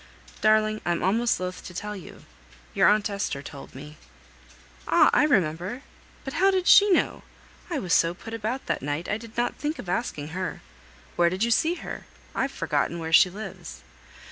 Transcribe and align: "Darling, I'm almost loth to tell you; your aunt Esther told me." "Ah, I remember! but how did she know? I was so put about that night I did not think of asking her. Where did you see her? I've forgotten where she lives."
"Darling, 0.41 0.81
I'm 0.83 1.03
almost 1.03 1.39
loth 1.39 1.63
to 1.63 1.75
tell 1.75 1.95
you; 1.95 2.25
your 2.73 2.87
aunt 2.87 3.07
Esther 3.07 3.43
told 3.43 3.75
me." 3.75 3.97
"Ah, 4.87 5.11
I 5.13 5.21
remember! 5.21 5.83
but 6.25 6.33
how 6.33 6.49
did 6.49 6.65
she 6.65 6.89
know? 6.89 7.21
I 7.69 7.77
was 7.77 7.93
so 7.93 8.15
put 8.15 8.33
about 8.33 8.65
that 8.65 8.81
night 8.81 9.07
I 9.07 9.19
did 9.19 9.37
not 9.37 9.57
think 9.57 9.77
of 9.77 9.87
asking 9.87 10.29
her. 10.29 10.63
Where 11.17 11.29
did 11.29 11.43
you 11.43 11.51
see 11.51 11.75
her? 11.75 12.07
I've 12.33 12.49
forgotten 12.51 12.97
where 12.97 13.13
she 13.13 13.29
lives." 13.29 13.83